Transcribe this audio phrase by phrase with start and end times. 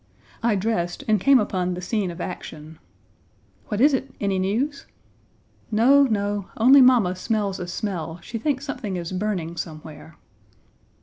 [0.41, 2.79] I dressed and came upon the scene of action.
[3.67, 4.09] "What is it?
[4.19, 4.87] Any news?"
[5.69, 10.17] "No, no, only mamma smells a smell; she thinks something is burning somewhere."